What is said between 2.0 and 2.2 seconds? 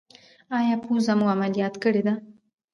ده؟